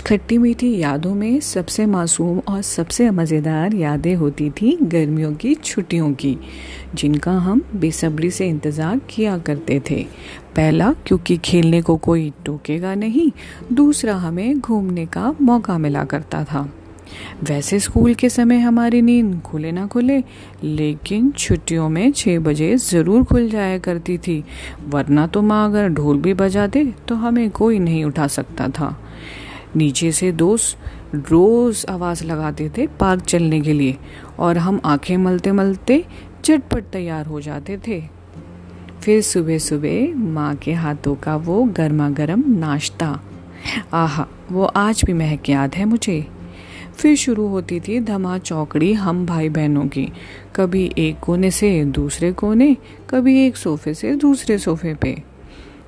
[0.00, 5.54] कुछ खट्टी मीठी यादों में सबसे मासूम और सबसे मज़ेदार यादें होती थी गर्मियों की
[5.54, 6.36] छुट्टियों की,
[6.94, 10.02] जिनका हम बेसब्री से इंतज़ार किया करते थे।
[10.56, 13.30] पहला, क्योंकि खेलने को कोई टोकेगा नहीं,
[13.72, 16.68] दूसरा हमें घूमने का मौका मिला करता था।
[17.42, 20.18] वैसे स्कूल के समय हमारी नींद खुले ना खुले,
[20.64, 24.42] लेकिन छुट्टियों में छः बजे ज़रूर खुल जाया करती थी,
[24.88, 28.96] वरना तो माँ अगर ढोल भी बजा दे तो हमें कोई नहीं उठा सकता था।
[29.76, 30.78] नीचे से दोस्त
[31.14, 33.96] रोज़ आवाज़ लगाते थे पार्क चलने के लिए
[34.38, 36.04] और हम आँखें मलते मलते
[36.44, 38.02] चटपट तैयार हो जाते थे।
[39.02, 43.20] फिर सुबह सुबह माँ के हाथों का वो गर्मा गर्म नाश्ता।
[43.92, 46.26] आहा, वो आज भी महक याद है मुझे।
[46.94, 50.12] फिर शुरू होती थी धमा चौकड़ी हम भाई बहनों की।
[50.56, 52.76] कभी एक कोने से दूसरे कोने,
[53.10, 55.29] कभी एक सोफे से दूसरे सोफे पे।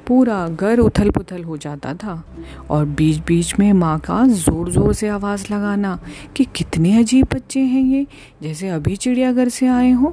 [0.07, 2.23] पूरा घर उथल पुथल हो जाता था
[2.71, 5.99] और बीच बीच में माँ का ज़ोर ज़ोर से आवाज़ लगाना
[6.37, 8.07] कि कितने अजीब बच्चे हैं ये,
[8.43, 10.13] जैसे अभी चिड़ियाघर से आए हों।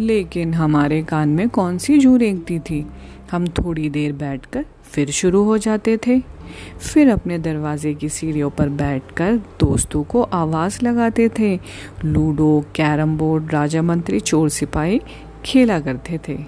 [0.00, 2.86] लेकिन हमारे कान में कौन सी जू रेंगती थी?
[3.30, 6.20] हम थोड़ी देर बैठकर फिर शुरू हो जाते थे।
[6.92, 11.58] फिर अपने दरवाजे की सीढ़ियों पर बैठकर दोस्तों को आवाज़ लगाते थे।
[12.04, 15.00] लूडो, कैरम बोर्ड, राजा मंत्री, चोर सिपाही
[15.44, 16.38] खेला करते थे।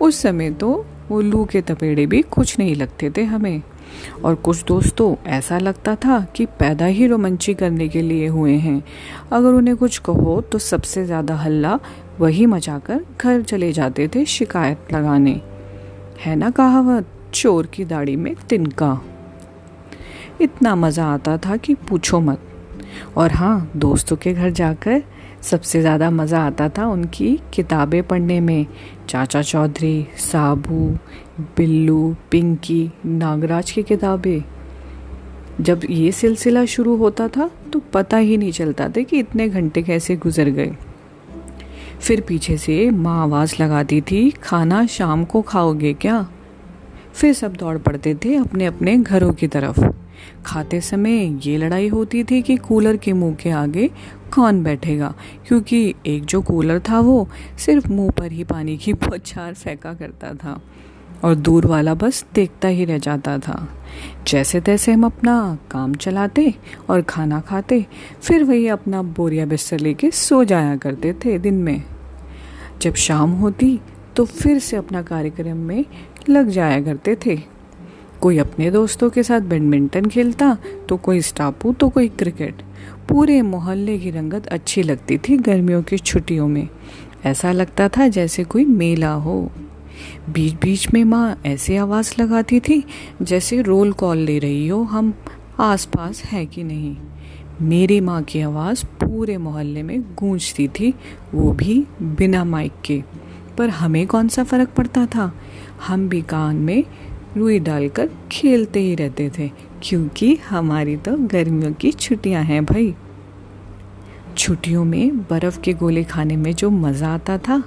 [0.00, 3.62] उस समय तो वो लू के तपेड़े भी कुछ नहीं लगते थे हमें।
[4.24, 8.82] और कुछ दोस्तों, ऐसा लगता था कि पैदा ही रोमांची करने के लिए हुए हैं।
[9.32, 11.78] अगर उन्हें कुछ कहो तो सबसे ज़्यादा हल्ला
[12.20, 15.40] वही मचाकर घर चले जाते थे शिकायत लगाने।
[16.20, 17.06] है ना कहावत?
[17.34, 19.00] चोर की दाढ़ी में तिनका।
[20.40, 22.40] इतना मज़ा आता था कि पूछो मत।
[23.16, 25.02] और हाँ दोस्तों के घर जाकर
[25.42, 28.66] सबसे ज़्यादा मज़ा आता था उनकी किताबें पढ़ने में।
[29.08, 30.88] चाचा चौधरी, साबू,
[31.56, 34.42] बिल्लू, पिंकी, नागराज की किताबें।
[35.60, 39.82] जब ये सिलसिला शुरू होता था तो पता ही नहीं चलता था कि इतने घंटे
[39.82, 40.70] कैसे गुजर गए।
[42.00, 46.26] फिर पीछे से माँ आवाज़ लगाती थी, खाना शाम को खाओगे क्या?
[47.14, 49.80] फिर सब दौड़ पड़ते थे अपने अपने घरों की तरफ़।
[50.46, 53.90] खाते समय ये लड़ाई होती थी कि कूलर के मुँह के आगे
[54.34, 55.14] कौन बैठेगा?
[55.46, 57.28] क्योंकि एक जो कूलर था वो
[57.58, 60.60] सिर्फ़ मुँह पर ही पानी की बौछार फेंका करता था
[61.24, 63.68] और दूर वाला बस देखता ही रह जाता था।
[64.28, 66.54] जैसे तैसे हम अपना काम चलाते
[66.90, 67.84] और खाना खाते,
[68.22, 71.82] फिर वही अपना बोरिया बिस्तर लेके सो जाया करते थे दिन में।
[72.82, 73.78] जब शाम होती
[74.16, 75.84] तो फिर से अपना कार्यक्रम में
[76.28, 77.40] लग जाया करते थे।
[78.22, 82.54] कोई अपने दोस्तों के साथ बैडमिंटन खेलता तो कोई स्टापू तो कोई क्रिकेट।
[83.08, 86.68] पूरे मोहल्ले की रंगत अच्छी लगती थी गर्मियों की छुट्टियों में।
[87.24, 89.50] ऐसा लगता था जैसे कोई मेला हो।
[90.30, 92.84] बीच बीच में माँ ऐसी आवाज़ लगाती थी,
[93.22, 95.14] जैसे रोल कॉल ले रही हो, हम
[95.60, 96.96] आसपास है कि नहीं?
[97.62, 100.94] मेरी माँ की आवाज़ पूरे मोहल्ले में गूंजती थी,
[101.34, 103.02] वो भी बिना माइक के।
[103.58, 105.34] पर हमें कौन सा फ़र्क पड़ता था?
[105.86, 106.84] हम भी कान में
[107.36, 109.48] रुई डालकर खेलते ही रहते थे,
[109.82, 112.94] क्योंकि हमारी तो गर्मियों की छुट्टियाँ हैं भाई।
[114.38, 117.62] छुट्टियों में बर्फ़ के गोले खाने में जो मज़ा आता था,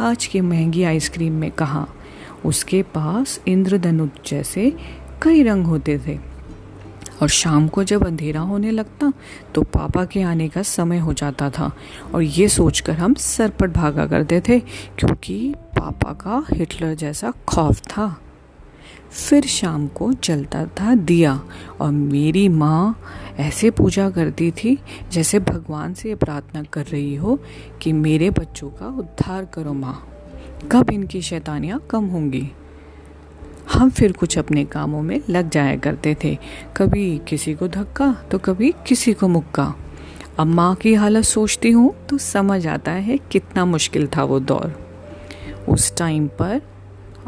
[0.00, 1.86] आज की महँगी आइसक्रीम में कहा,
[2.44, 4.72] उसके पास इंद्रधनुष जैसे
[5.22, 6.18] कई रंग होते थे।
[7.22, 9.12] और शाम को जब अंधेरा होने लगता
[9.54, 11.70] तो पापा के आने का समय हो जाता था,
[12.14, 18.16] और ये सोचकर हम सरपट भागा करते थे, क्योंकि पापा का हिटलर जैसा खौफ था।
[19.10, 21.40] फिर शाम को जलता था दिया
[21.80, 23.00] और मेरी माँ
[23.38, 24.78] ऐसे पूजा करती थी,
[25.12, 27.38] जैसे भगवान से प्रार्थना कर रही हो
[27.82, 30.06] कि मेरे बच्चों का उद्धार करो माँ।
[30.72, 32.50] कब इनकी शैतानियाँ कम होंगी?
[33.72, 36.36] हम फिर कुछ अपने कामों में लग जाया करते थे।
[36.76, 39.74] कभी किसी को धक्का तो कभी किसी को मुक्का।
[40.38, 44.74] अब माँ की हालत सोचती हूँ तो समझ आता है कितना मुश्किल था वो दौर।
[45.68, 46.60] उस टाइम पर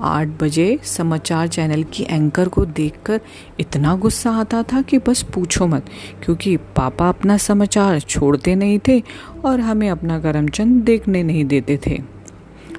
[0.03, 3.21] आठ बजे समाचार चैनल की एंकर को देखकर
[3.61, 5.85] इतना गुस्सा आता था कि बस पूछो मत,
[6.25, 9.03] क्योंकि पापा अपना समाचार छोड़ते नहीं थे
[9.45, 12.01] और हमें अपना करमचंद देखने नहीं देते थे।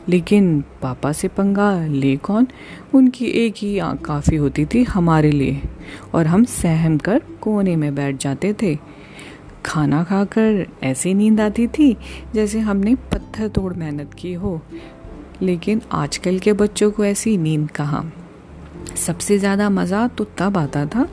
[0.09, 2.47] लेकिन पापा से पंगा ले कौन?
[2.93, 5.61] उनकी एक ही आँख काफ़ी होती थी हमारे लिए,
[6.13, 8.77] और हम सहम कर कोने में बैठ जाते थे।
[9.65, 11.95] खाना खाकर ऐसी नींद आती थी
[12.33, 14.61] जैसे हमने पत्थर तोड़ मेहनत की हो।
[15.41, 18.13] लेकिन आजकल के बच्चों को ऐसी नींद कहाँ?
[18.95, 21.07] सबसे ज़्यादा मज़ा तो तब आता था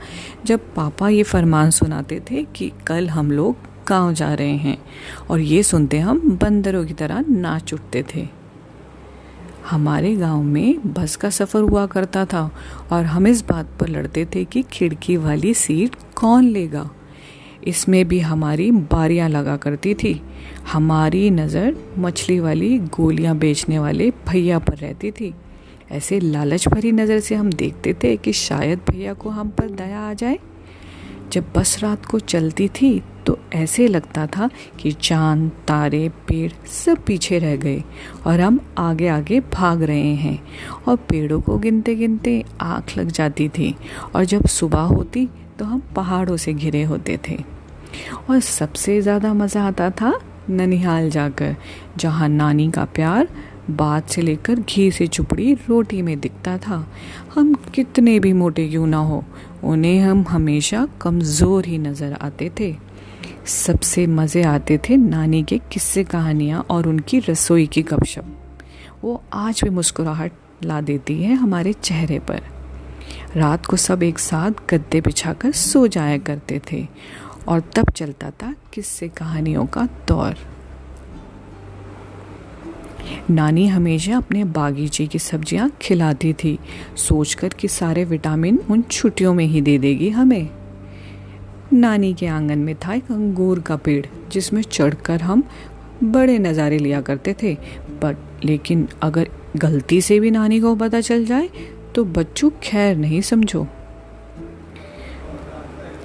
[0.46, 3.56] जब पापा ये फरमान सुनाते थे कि कल हम लोग
[3.88, 4.78] गाँव जा रहे हैं
[5.30, 8.28] और ये सुनते हम बंदरों की तरह नाच उठते थे।
[9.70, 12.50] हमारे गाँव में बस का सफ़र हुआ करता था
[12.92, 16.90] और हम इस बात पर लड़ते थे कि खिड़की वाली सीट कौन लेगा?
[17.68, 20.20] इसमें भी हमारी बारियाँ लगा करती थी।
[20.72, 25.32] हमारी नज़र मछली वाली गोलियाँ बेचने वाले भैया पर रहती थी।
[25.90, 30.00] ऐसे लालच भरी नज़र से हम देखते थे कि शायद भैया को हम पर दया
[30.00, 30.38] आ जाए।
[31.32, 34.48] जब बस रात को चलती थी तो ऐसे लगता था
[34.80, 37.82] कि चाँद तारे, पेड़ सब पीछे रह गए
[38.26, 40.38] और हम आगे आगे भाग रहे हैं
[40.88, 43.74] और पेड़ों को गिनते गिनते आँख लग जाती थी
[44.14, 45.28] और जब सुबह होती
[45.60, 47.36] तो हम पहाड़ों से घिरे होते थे।
[48.30, 50.12] और सबसे ज़्यादा मज़ा आता था
[50.50, 51.56] ननिहाल जाकर,
[51.96, 53.28] जहाँ नानी का प्यार
[53.70, 56.86] बात से लेकर घी से चुपड़ी रोटी में दिखता था।
[57.34, 59.22] हम कितने भी मोटे क्यों ना हो,
[59.64, 62.74] उन्हें हम हमेशा कमज़ोर ही नज़र आते थे।
[63.46, 68.36] सबसे मज़े आते थे नानी के किस्से कहानियाँ और उनकी रसोई की गपशप।
[69.04, 70.32] वो आज भी मुस्कुराहट
[70.64, 72.40] ला देती है हमारे चेहरे पर।
[73.36, 76.86] रात को सब एक साथ गद्दे बिछाकर सो जाया करते थे
[77.48, 80.36] और तब चलता था किस्से कहानियों का दौर।
[83.30, 86.58] नानी हमेशा अपने बागीचे की सब्ज़ियाँ खिलाती थी।
[86.98, 90.48] सोचकर कि सारे विटामिन उन छुट्टियों में ही दे देगी हमें।
[91.72, 95.44] नानी के आँगन में था एक अंगूर का पेड़, जिसमें चढ़कर हम
[96.02, 97.54] बड़े नज़ारे लिया करते थे।
[98.02, 101.48] बट लेकिन अगर गलती से भी नानी को पता चल जाए
[101.94, 103.66] तो बच्चों खैर नहीं समझो।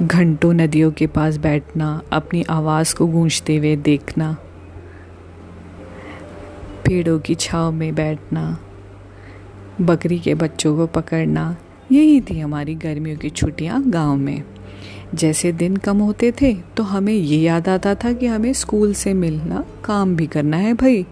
[0.02, 4.32] घंटों नदियों के पास बैठना, अपनी आवाज़ को गूंजते हुए देखना,
[6.86, 8.58] पेड़ों की छाव में बैठना,
[9.82, 11.56] बकरी के बच्चों को पकड़ना,
[11.92, 14.44] यही थी हमारी गर्मियों की छुट्टियाँ गाँव में।
[15.14, 19.14] जैसे दिन कम होते थे तो हमें ये याद आता था कि हमें स्कूल से
[19.14, 21.06] मिलना, काम भी करना है भाई।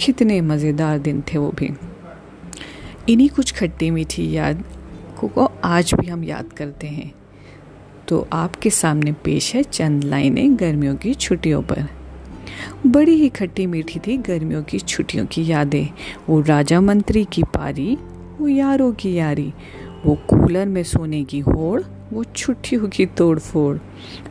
[0.00, 1.70] कितने मज़ेदार दिन थे वो भी।
[3.08, 4.64] इन्हीं कुछ खट्टी मीठी याद
[5.20, 7.12] को आज भी हम याद करते हैं।
[8.08, 11.88] तो आपके सामने पेश है चंद लाइनें गर्मियों की छुट्टियों पर।
[12.86, 15.88] बड़ी ही खट्टी मीठी थी गर्मियों की छुट्टियों की यादें।
[16.28, 17.98] वो राजा मंत्री की पारी,
[18.38, 19.52] वो यारों की यारी,
[20.06, 21.82] वो कूलर में सोने की होड़,
[22.12, 23.78] वो छुट्टियों की तोड़ फोड़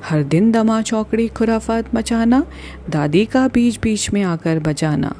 [0.04, 2.46] हर दिन दमा चौकड़ी खुराफात मचाना,
[2.90, 5.16] दादी का बीच बीच में आकर बजाना।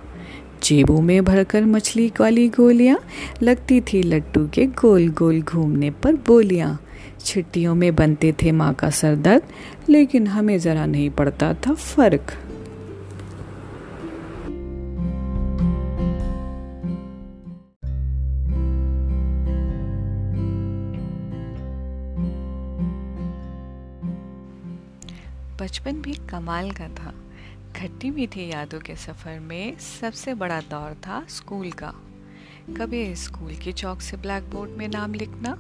[0.64, 2.98] जेबों में भरकर मछली वाली गोलियाँ,
[3.44, 6.80] लगती थी लट्टू के गोल गोल घूमने पर बोलियाँ।
[7.26, 9.42] छुट्टियों में बनते थे माँ का सरदर्द
[9.90, 12.34] लेकिन हमें ज़रा नहीं पड़ता था फ़र्क।
[25.62, 27.14] बचपन भी कमाल का था।
[27.80, 31.94] खट्टी मीठी यादों के सफ़र में सबसे बड़ा दौर था स्कूल का।
[32.78, 35.56] कभी स्कूल की चौक से ब्लैक बोर्ड में नाम लिखना,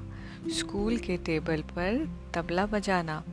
[0.49, 3.23] स्कूल के टेबल पर तबला बजाना,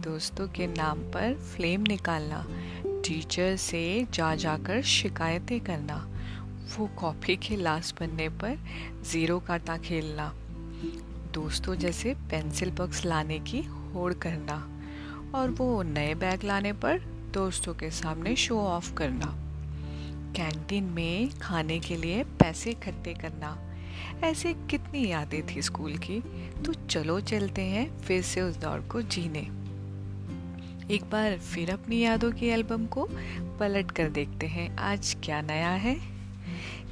[0.00, 2.44] दोस्तों के नाम पर फ्लेम निकालना,
[2.86, 5.96] टीचर से जा जाकर शिकायतें करना,
[6.78, 8.58] वो कॉपी के लास्ट बनने पर
[9.02, 10.32] ज़ीरो काटा खेलना,
[11.34, 14.66] दोस्तों जैसे पेंसिल बॉक्स लाने की होड़ करना
[15.34, 19.34] और वो नए बैग लाने पर दोस्तों के सामने शो ऑफ़ करना।
[20.32, 23.74] कैंटीन में खाने के लिए पैसे इकट्ठे करना।
[24.24, 26.20] ऐसे कितनी यादें थी स्कूल की।
[26.66, 29.58] तो चलो चलते हैं, फिर से उस दौर को जीने।
[30.94, 33.08] एक बार फिर अपनी यादों की एल्बम को
[33.60, 35.96] पलट कर देखते हैं। आज क्या नया है?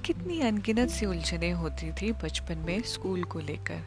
[0.05, 3.83] कितनी अनगिनत सी उलझने होती थी बचपन में स्कूल को लेकर।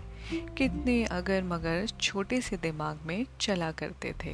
[0.58, 4.34] कितने अगर मगर छोटे से दिमाग में चला करते थे।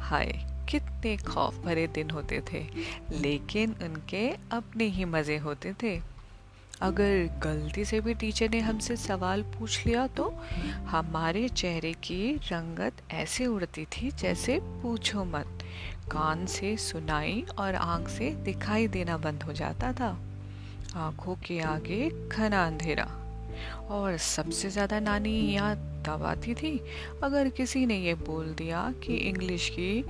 [0.00, 2.64] हाय कितने खौफ भरे दिन होते थे,
[3.12, 5.98] लेकिन उनके अपने ही मज़े होते थे।
[6.82, 10.24] अगर गलती से भी टीचर ने हमसे सवाल पूछ लिया तो
[10.88, 15.64] हमारे चेहरे की रंगत ऐसे उड़ती थी जैसे पूछो मत।
[16.12, 20.16] कान से सुनाई और आँख से दिखाई देना बंद हो जाता था।
[20.96, 23.08] आँखों के आगे घना अंधेरा।
[23.90, 26.78] और सबसे ज़्यादा नानी यहाँ तब आती थी,
[27.22, 30.04] अगर किसी ने ये बोल दिया कि इंग्लिश की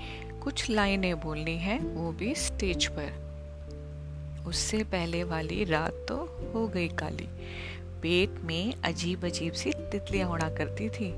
[0.45, 6.17] कुछ लाइनें बोलनी है, वो भी स्टेज पर। उससे पहले वाली रात तो
[6.55, 7.29] हो गई काली।
[8.03, 11.11] पेट में अजीब अजीब सी तितलियाँ उड़ा करती थी।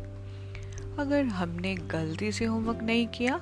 [0.98, 3.40] अगर हमने गलती से होमवर्क नहीं किया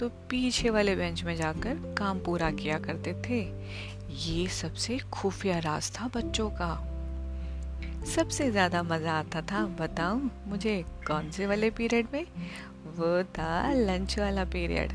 [0.00, 3.40] तो पीछे वाले बेंच में जाकर काम पूरा किया करते थे।
[4.24, 6.74] ये सबसे खुफिया राज था बच्चों का।
[8.14, 12.24] सबसे ज़्यादा मज़ा आता था, बताऊँ मुझे कौन से वाले पीरियड में?
[12.98, 14.92] वो था लंच वाला पीरियड।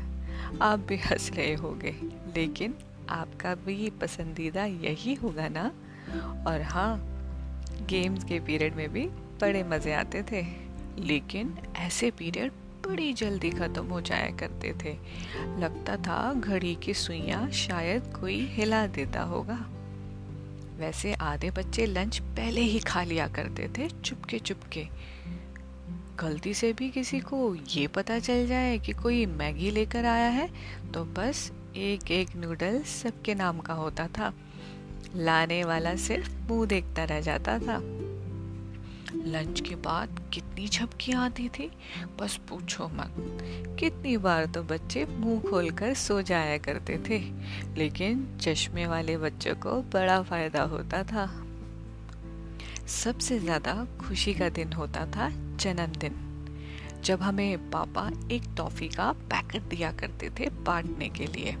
[0.62, 1.94] आप भी हंस रहे होगे,
[2.36, 2.74] लेकिन
[3.10, 5.64] आपका भी पसंदीदा यही होगा ना?
[6.46, 6.96] और हाँ
[7.88, 9.06] गेम्स के पीरियड में भी
[9.40, 10.42] बड़े मज़े आते थे,
[10.98, 12.52] लेकिन ऐसे पीरियड
[12.86, 14.92] बड़ी जल्दी ख़त्म हो जाया करते थे।
[15.60, 19.58] लगता था घड़ी की सुइयाँ शायद कोई हिला देता होगा।
[20.78, 24.86] वैसे आधे बच्चे लंच पहले ही खा लिया करते थे चुपके चुपके
[26.22, 30.48] गलती से भी किसी को ये पता चल जाए कि कोई मैगी लेकर आया है
[30.92, 34.32] तो बस एक एक नूडल सबके नाम का होता था।
[35.16, 37.78] लाने वाला सिर्फ़ मुँह देखता रह जाता था।
[39.26, 41.70] लंच के बाद कितनी झपकियाँ आती थी,
[42.20, 43.14] बस पूछो मत।
[43.80, 47.18] कितनी बार तो बच्चे मुँह खोलकर सो जाया करते थे,
[47.76, 51.30] लेकिन चश्मे वाले बच्चों को बड़ा फ़ायदा होता था।
[52.86, 55.28] सबसे ज़्यादा खुशी का दिन होता था
[55.62, 56.14] जन्मदिन,
[57.04, 61.54] जब हमें पापा एक टॉफी का पैकेट दिया करते थे बांटने के लिए।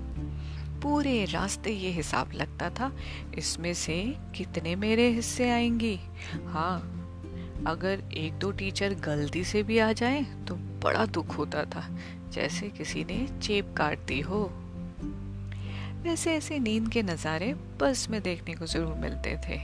[0.82, 2.90] पूरे रास्ते ये हिसाब लगता था,
[3.38, 4.02] इसमें से
[4.36, 5.98] कितने मेरे हिस्से आएँगी?
[6.46, 6.78] हाँ
[7.66, 10.54] अगर एक दो टीचर गलती से भी आ जाए तो
[10.84, 11.86] बड़ा दुख होता था,
[12.32, 14.42] जैसे किसी ने चेप काट दी हो।
[16.02, 19.58] वैसे ऐसे नींद के नज़ारे बस में देखने को ज़रूर मिलते थे।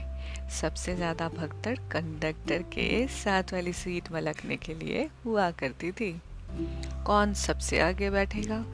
[0.49, 6.11] सबसे ज़्यादा भगदड़ कंडक्टर के साथ वाली सीट मलकने के लिए हुआ करती थी।
[7.05, 8.65] कौन सबसे आगे बैठेगा?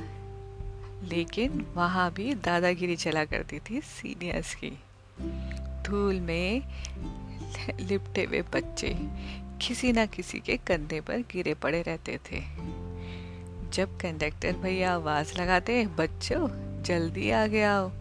[1.04, 4.72] लेकिन वहाँ भी दादागिरी चला करती थी सीनियर्स की।
[5.84, 6.62] धूल में
[7.80, 8.96] लिपटे हुए बच्चे
[9.62, 12.42] किसी ना किसी के कंधे पर गिरे पड़े रहते थे।
[13.74, 16.48] जब कंडक्टर भैया आवाज़ लगाते, बच्चों,
[16.84, 17.92] जल्दी आ गया हो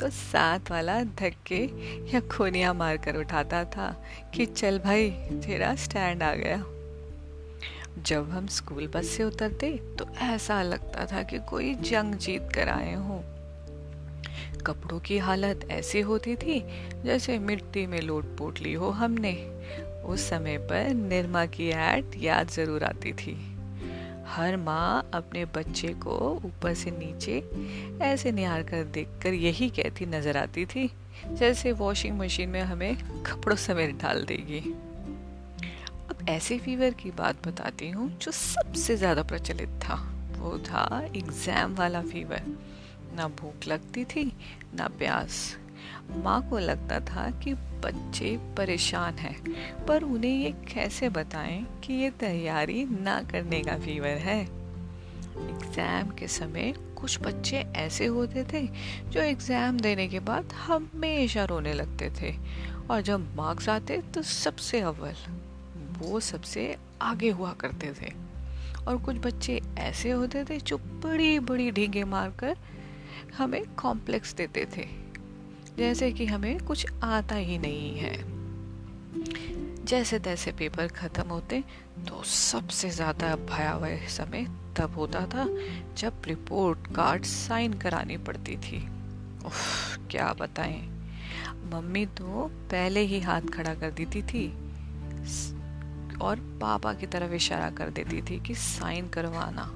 [0.00, 1.62] तो साथ वाला धक्के
[2.12, 3.90] या खोनिया मार कर उठाता था
[4.34, 6.64] कि चल भाई, तेरा स्टैंड आ गया।
[8.02, 12.68] जब हम स्कूल बस से उतरते तो ऐसा लगता था कि कोई जंग जीत कर
[12.68, 13.20] आए हों।
[14.66, 16.60] कपड़ों की हालत ऐसी होती थी,
[17.04, 19.34] जैसे मिट्टी में लोट पोट ली हो हमने।
[20.04, 23.57] उस समय पर निरमा की ऐड याद ज़रूर आती थी।
[24.28, 27.42] हर माँ अपने बच्चे को ऊपर से नीचे
[28.04, 30.90] ऐसे निहार कर देख कर यही कहती नज़र आती थी,
[31.28, 34.60] जैसे वॉशिंग मशीन में हमें कपड़ों समेत डाल देगी।
[36.10, 39.94] अब ऐसे फीवर की बात बताती हूँ जो सबसे ज़्यादा प्रचलित था।
[40.38, 40.84] वो था
[41.16, 42.42] एग्ज़ाम वाला फीवर
[43.16, 44.24] ना भूख लगती थी,
[44.74, 45.56] ना प्यास।
[46.16, 47.54] माँ को लगता था कि
[47.84, 49.36] बच्चे परेशान हैं,
[49.86, 54.40] पर उन्हें ये कैसे बताएँ कि ये तैयारी ना करने का फीवर है?
[55.38, 58.66] एग्ज़ाम के समय कुछ बच्चे ऐसे होते थे
[59.10, 62.34] जो एग्ज़ाम देने के बाद हमेशा रोने लगते थे,
[62.90, 65.14] और जब मार्क्स आते तो सबसे अव्वल,
[65.98, 68.12] वो सबसे आगे हुआ करते थे।
[68.78, 72.56] और कुछ बच्चे ऐसे होते थे जो बड़ी बड़ी ढींगे मारकर
[73.38, 74.86] हमें कॉम्प्लेक्स देते थे।
[75.78, 78.16] जैसे कि हमें कुछ आता ही नहीं है।
[79.84, 81.62] जैसे तैसे पेपर खत्म होते
[82.08, 85.46] तो सबसे ज़्यादा भयावह समय तब होता था
[85.98, 88.78] जब रिपोर्ट कार्ड साइन करानी पड़ती थी।
[89.46, 90.80] उफ, क्या बताएँ।
[91.72, 94.46] मम्मी तो पहले ही हाथ खड़ा कर देती थी
[96.22, 99.70] और पापा की तरफ़ इशारा कर देती थी कि साइन करवाना।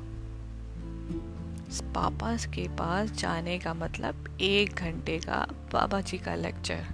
[1.80, 6.84] पापा के पास जाने का मतलब एक घंटे का बाबा जी का लेक्चर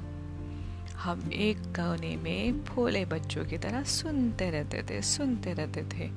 [0.94, 6.10] हम एक कोने में भोले बच्चों की तरह सुनते रहते थे, सुनते रहते थे।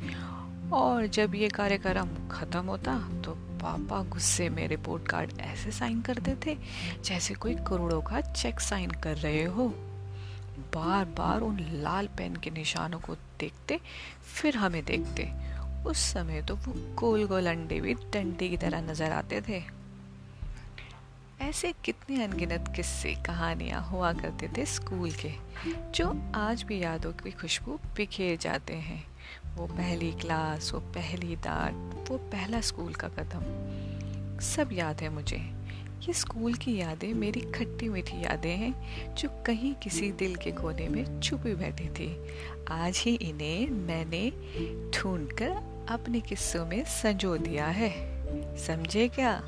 [0.73, 6.35] और जब ये कार्यक्रम ख़त्म होता तो पापा गुस्से में रिपोर्ट कार्ड ऐसे साइन करते
[6.45, 6.57] थे,
[7.03, 9.67] जैसे कोई करोड़ों का चेक साइन कर रहे हो।
[10.75, 13.79] बार बार उन लाल पेन के निशानों को देखते,
[14.33, 15.23] फिर हमें देखते।
[15.85, 19.61] उस समय तो वो गोल गोल अंडे भी डंडे की तरह नज़र आते थे।
[21.41, 25.31] ऐसे कितने अनगिनत किस्से, कहानियाँ हुआ करते थे स्कूल के,
[25.91, 29.03] जो आज भी यादों की खुशबू बिखेर जाते हैं।
[29.55, 35.37] वो पहली क्लास, वो पहली डांट वो पहला स्कूल का कदम। सब याद है मुझे।
[36.01, 40.87] ये स्कूल की यादें मेरी खट्टी मीठी यादें हैं, जो कहीं किसी दिल के कोने
[40.89, 42.15] में छुपी बैठी थी।
[42.71, 44.29] आज ही इन्हें मैंने
[44.91, 47.91] ढूंढकर अपने किस्सों में संजो दिया है।
[48.57, 49.43] समझे क्या?